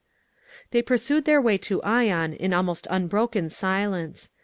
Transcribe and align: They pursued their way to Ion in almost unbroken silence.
They 0.71 0.81
pursued 0.81 1.25
their 1.25 1.39
way 1.39 1.59
to 1.59 1.79
Ion 1.83 2.33
in 2.33 2.53
almost 2.55 2.87
unbroken 2.89 3.51
silence. 3.51 4.31